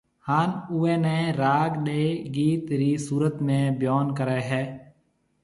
[0.27, 2.01] هان اوئي نيَ راگ ڏي
[2.35, 4.63] گيت رِي صورت ۾ بيون ڪريَ هيَ